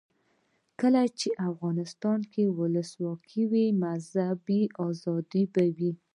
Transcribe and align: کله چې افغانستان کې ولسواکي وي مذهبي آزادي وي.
کله 0.79 1.03
چې 1.19 1.29
افغانستان 1.49 2.19
کې 2.31 2.43
ولسواکي 2.57 3.43
وي 3.51 3.65
مذهبي 3.83 4.61
آزادي 4.87 5.43
وي. 5.77 5.91